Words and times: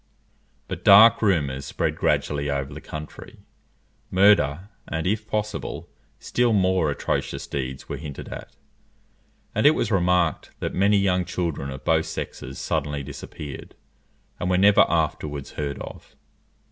But 0.67 0.83
dark 0.83 1.21
rumours 1.21 1.63
spread 1.65 1.95
gradually 1.95 2.49
over 2.49 2.73
the 2.73 2.81
country; 2.81 3.37
murder, 4.09 4.69
and, 4.87 5.05
if 5.05 5.27
possible, 5.27 5.87
still 6.17 6.53
more 6.53 6.89
atrocious 6.89 7.45
deeds 7.45 7.87
were 7.87 7.97
hinted 7.97 8.29
at; 8.29 8.55
and 9.53 9.67
it 9.67 9.75
was 9.75 9.91
remarked 9.91 10.59
that 10.59 10.73
many 10.73 10.97
young 10.97 11.23
children 11.23 11.69
of 11.69 11.85
both 11.85 12.07
sexes 12.07 12.57
suddenly 12.57 13.03
disappeared, 13.03 13.75
and 14.39 14.49
were 14.49 14.57
never 14.57 14.87
afterwards 14.89 15.51
heard 15.51 15.77
of. 15.77 16.15